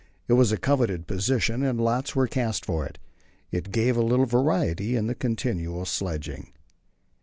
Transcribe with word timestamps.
It 0.27 0.33
was 0.33 0.51
a 0.51 0.57
coveted 0.57 1.05
position, 1.05 1.61
and 1.61 1.79
lots 1.79 2.15
were 2.15 2.25
cast 2.25 2.65
for 2.65 2.87
it. 2.87 2.97
It 3.51 3.71
gave 3.71 3.95
a 3.95 4.01
little 4.01 4.25
variety 4.25 4.95
in 4.95 5.05
the 5.05 5.13
continual 5.13 5.85
sledging. 5.85 6.53